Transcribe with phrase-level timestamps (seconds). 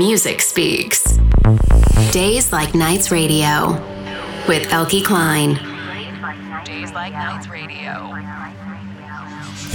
[0.00, 1.18] music speaks.
[2.10, 3.72] Days Like Nights Radio
[4.48, 5.56] with Eelke Kleijn.
[6.64, 8.08] Days Like Nights Radio.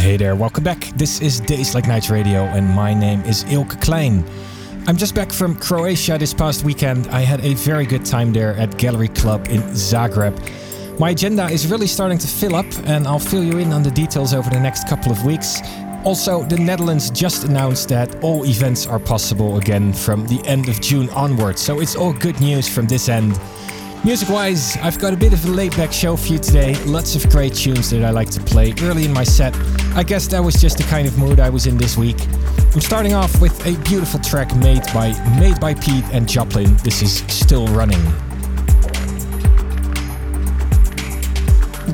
[0.01, 0.79] Hey there, welcome back.
[0.95, 4.27] This is Days Like Nights Radio, and my name is Eelke Kleijn.
[4.87, 7.05] I'm just back from Croatia this past weekend.
[7.09, 10.33] I had a very good time there at Gallery Club in Zagreb.
[10.99, 13.91] My agenda is really starting to fill up, and I'll fill you in on the
[13.91, 15.61] details over the next couple of weeks.
[16.05, 20.79] Also, the Netherlands just announced that all events are possible again from the end of
[20.79, 23.39] June onwards, so it's all good news from this end.
[24.03, 26.75] Music wise, I've got a bit of a laid back show for you today.
[26.85, 29.55] Lots of great tunes that I like to play early in my set.
[29.95, 32.17] I guess that was just the kind of mood I was in this week.
[32.75, 36.77] I'm starting off with a beautiful track made by Made by Pete and Joplin.
[36.83, 38.03] This is Still Running.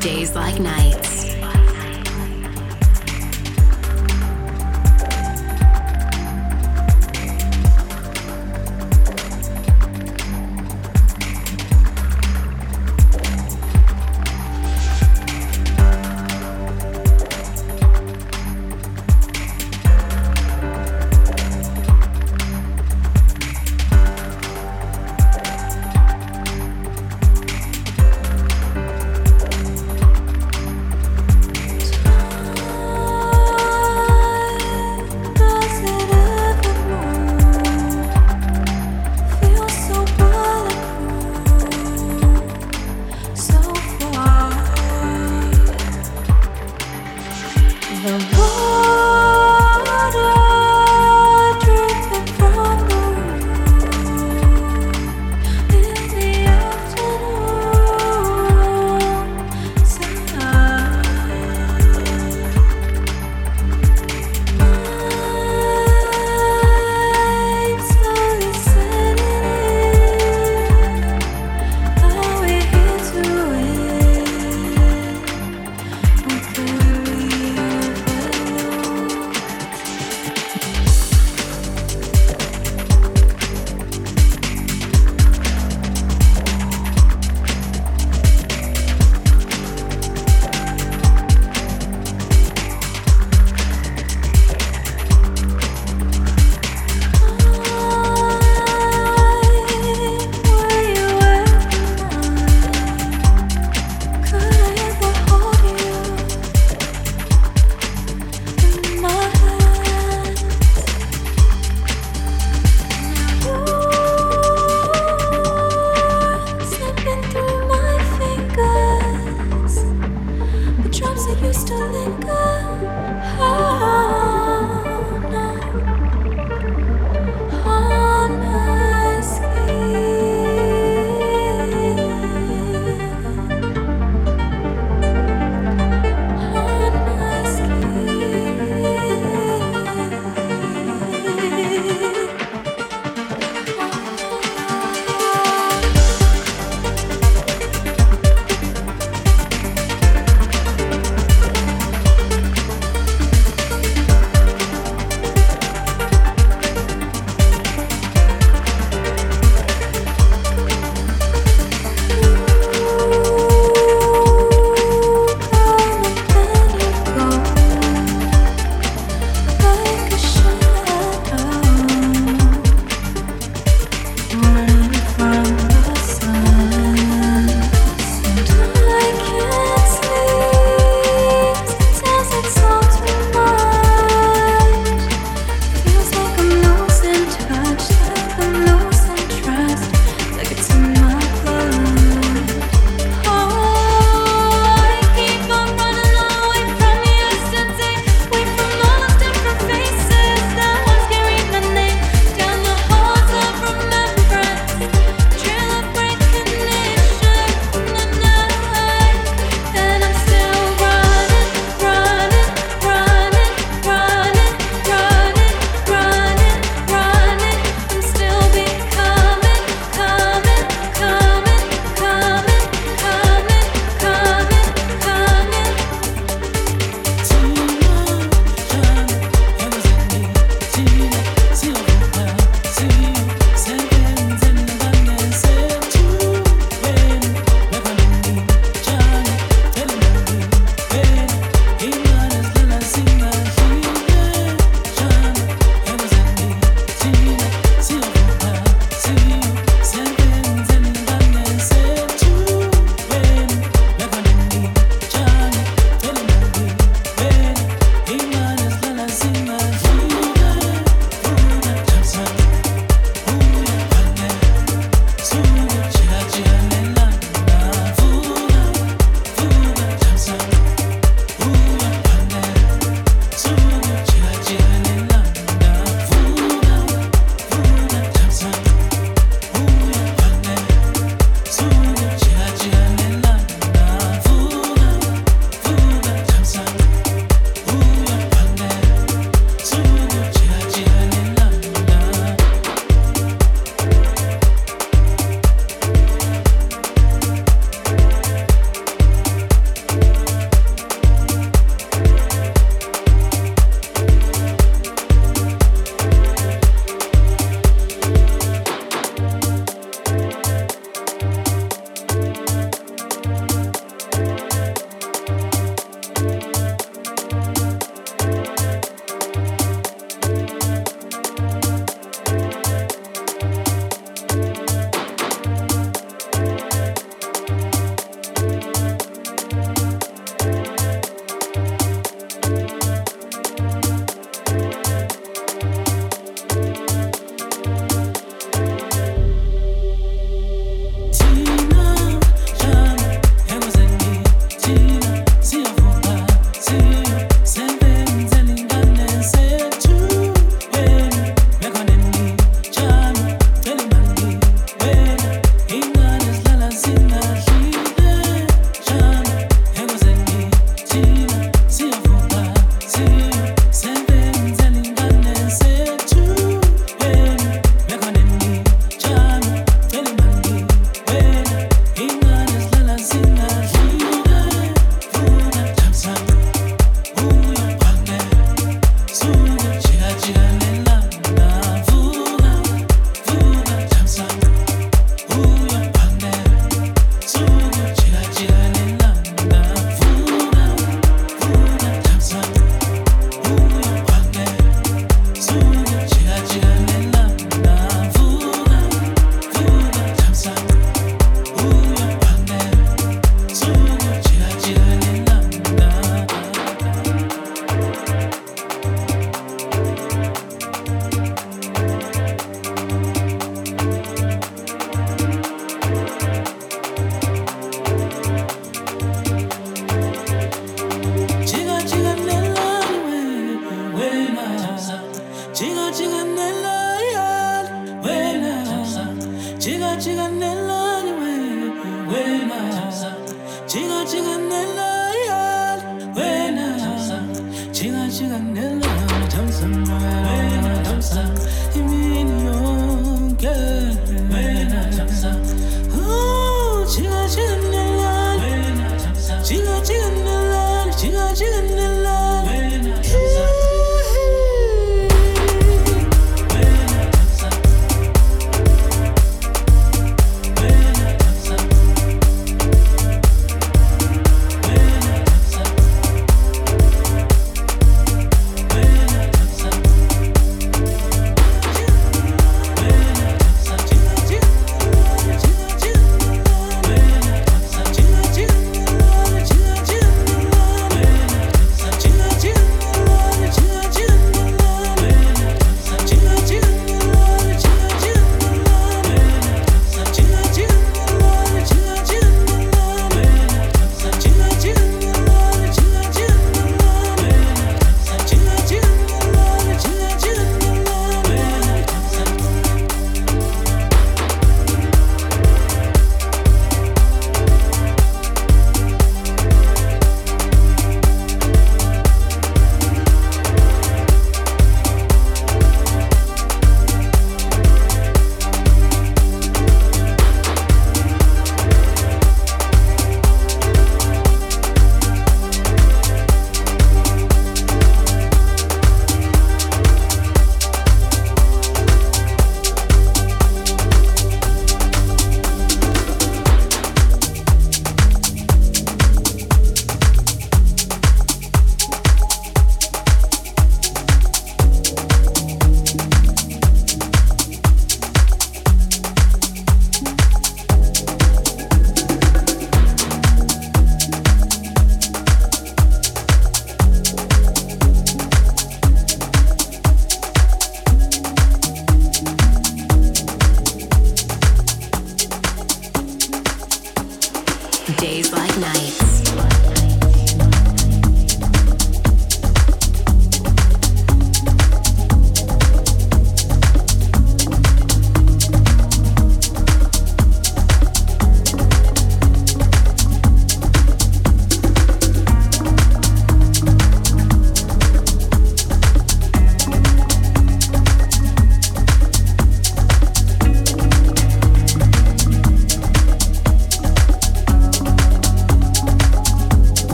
[0.00, 1.17] Days like nights.
[48.08, 48.97] 让我。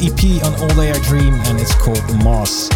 [0.00, 2.70] EP on All Day I Dream and it's called Moss.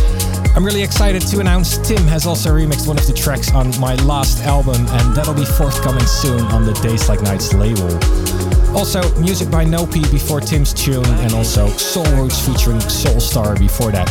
[0.54, 3.94] I'm really excited to announce Tim has also remixed one of the tracks on my
[4.04, 7.88] last album, and that'll be forthcoming soon on the Days Like Nights label.
[8.76, 13.92] Also, music by Nopi before Tim's tune, and also Soul Roots featuring Soul Star before
[13.92, 14.08] that.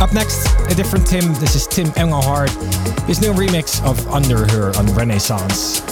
[0.00, 1.34] Up next, a different Tim.
[1.34, 2.50] This is Tim Engelhardt.
[3.08, 5.89] His new remix of Under Her on Renaissance.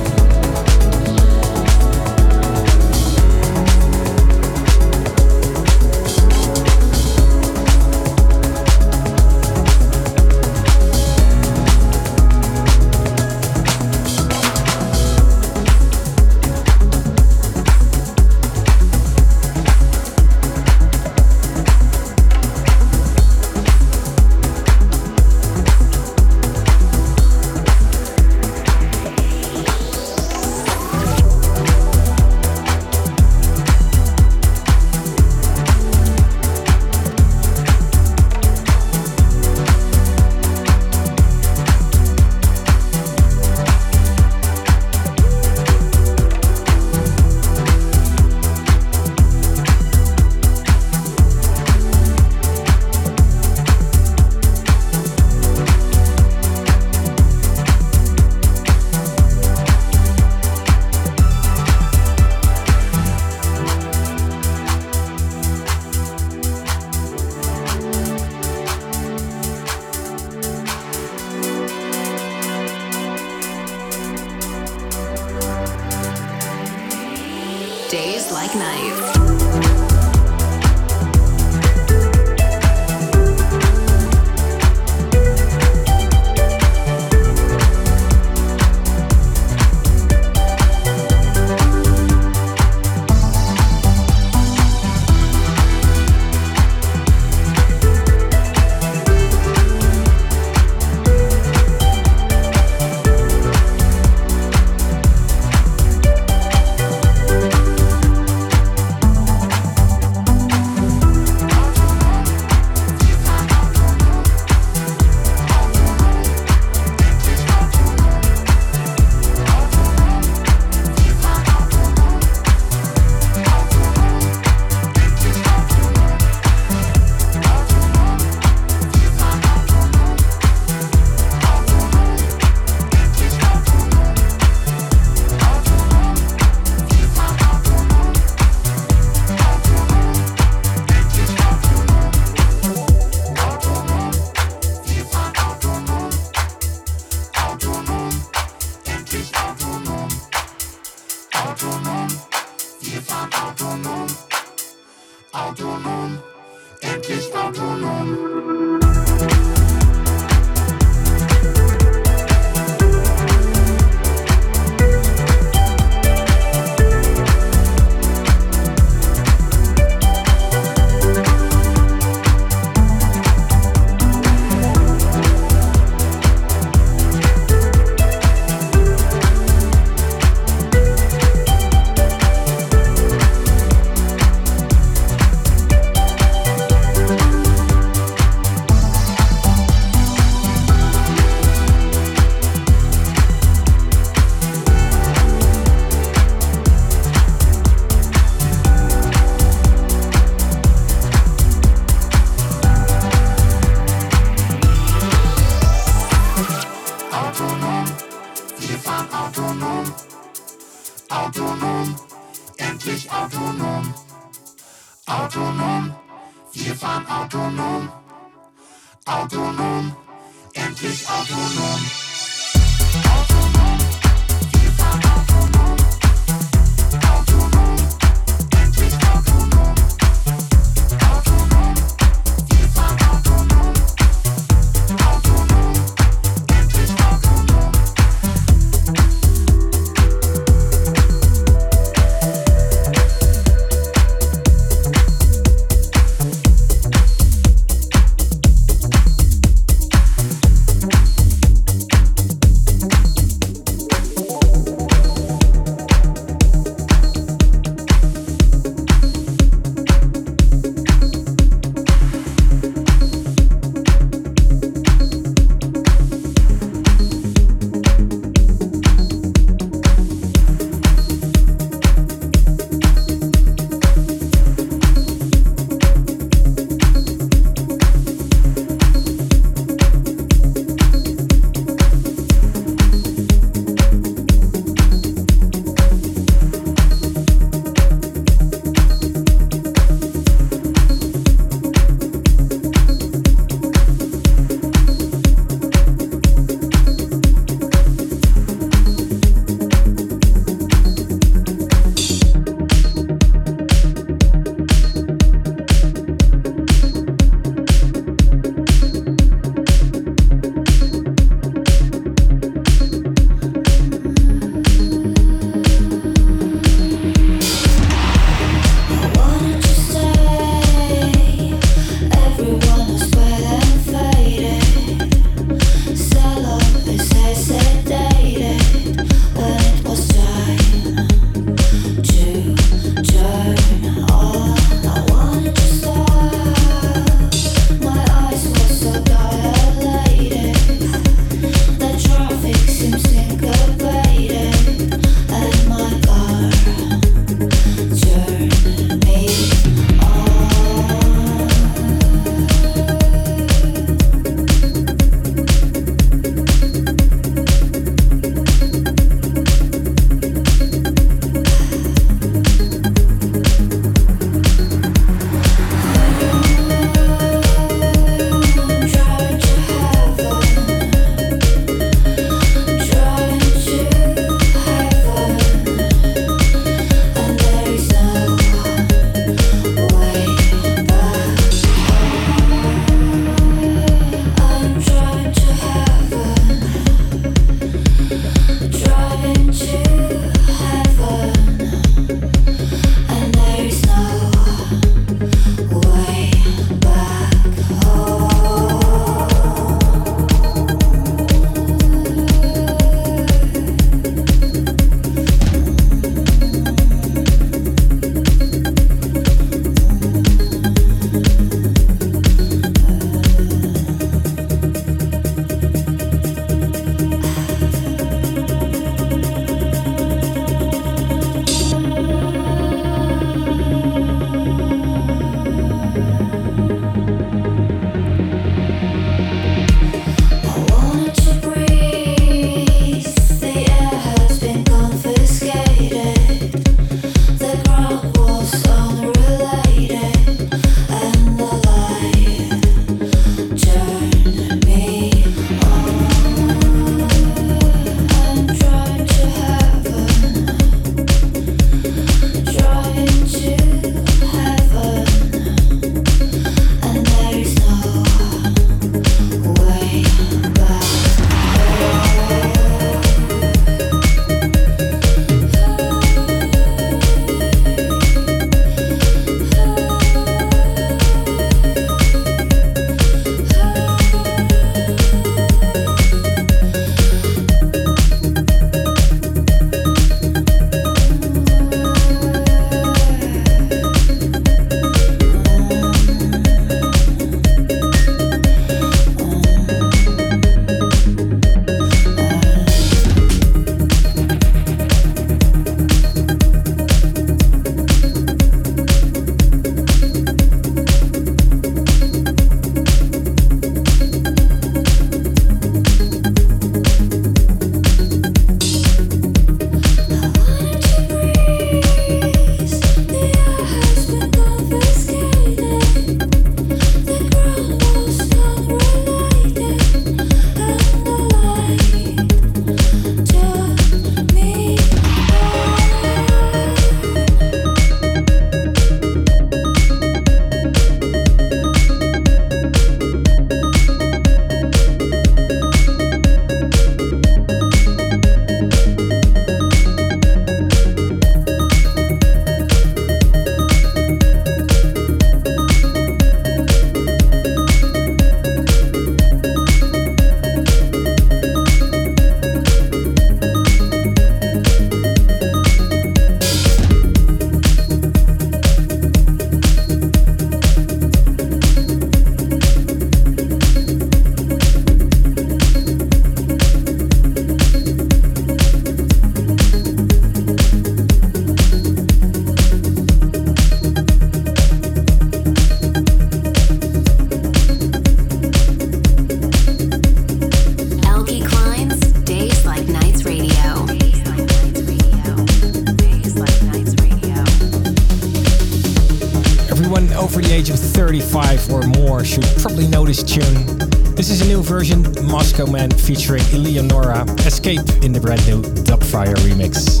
[591.20, 593.78] 35 or more should probably know this tune.
[594.16, 600.00] This is a new version, Moscoman featuring Eleonora, Escape in the brand new Dubfire remix.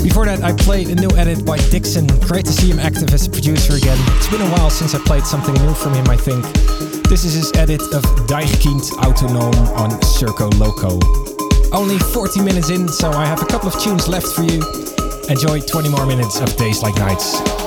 [0.00, 2.06] Before that, I played a new edit by Dixon.
[2.20, 3.98] Great to see him active as a producer again.
[4.16, 6.44] It's been a while since I played something new from him, I think.
[7.08, 11.00] This is his edit of Deichkind Autonom on Circo Loco.
[11.76, 14.62] Only 40 minutes in, so I have a couple of tunes left for you.
[15.28, 17.57] Enjoy 20 more minutes of Days Like Nights.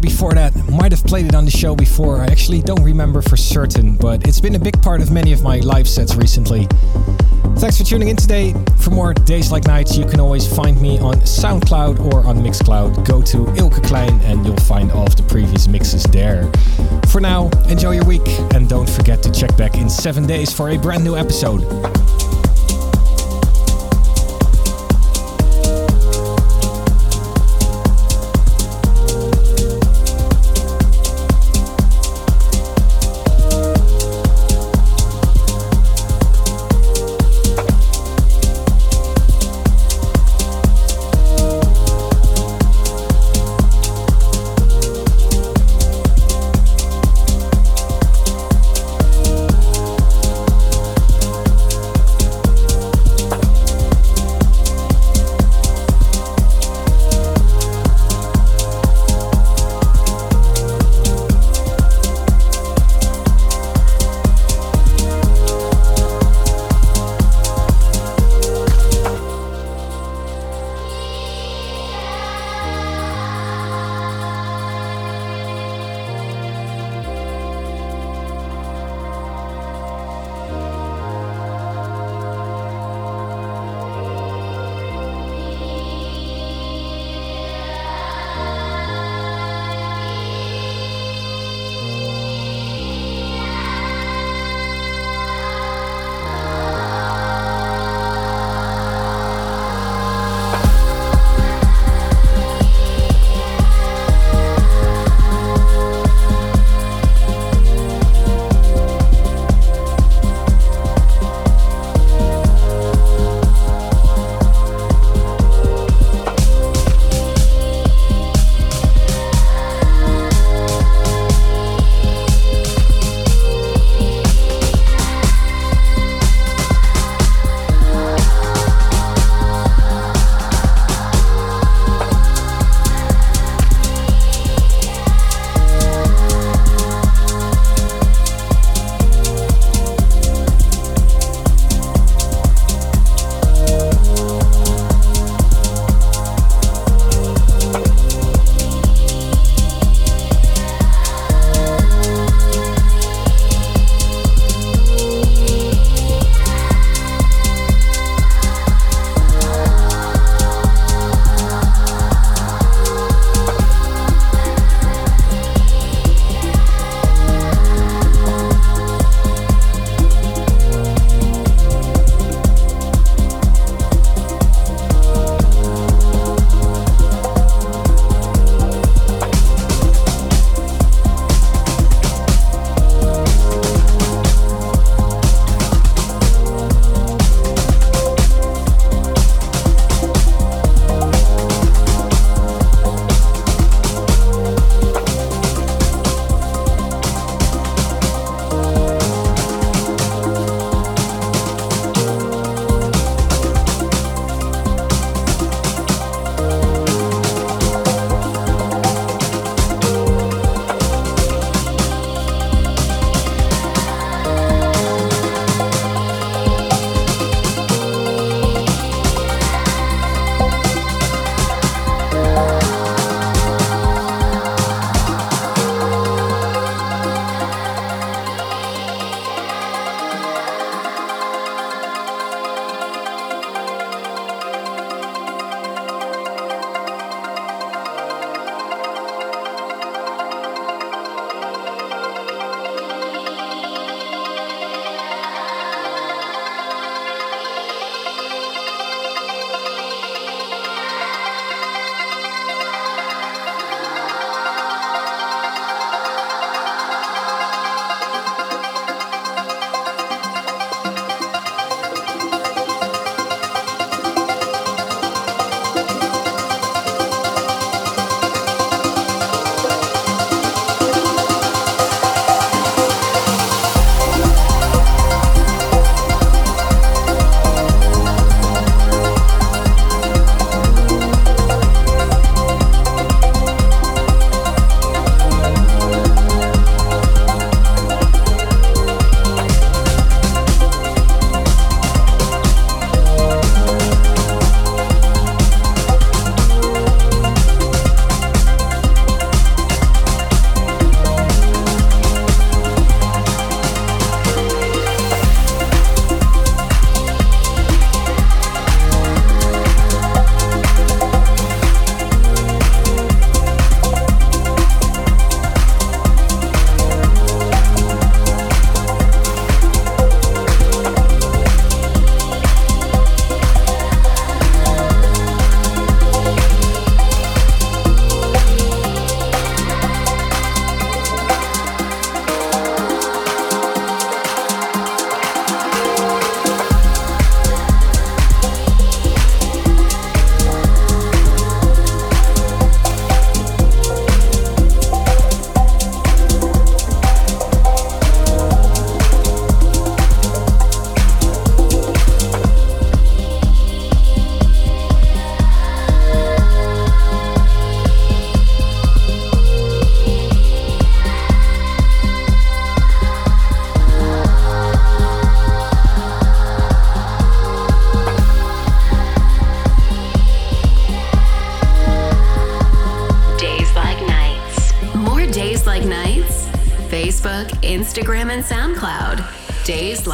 [0.00, 0.54] Before that.
[0.70, 2.20] Might have played it on the show before.
[2.20, 5.42] I actually don't remember for certain, but it's been a big part of many of
[5.42, 6.66] my live sets recently.
[7.56, 8.54] Thanks for tuning in today.
[8.80, 13.06] For more Days Like Nights, you can always find me on SoundCloud or on Mixcloud.
[13.06, 16.50] Go to Eelke Kleijn and you'll find all of the previous mixes there.
[17.08, 20.70] For now, enjoy your week and don't forget to check back in seven days for
[20.70, 21.60] a brand new episode.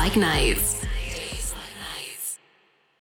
[0.09, 0.58] Facebook, Instagram,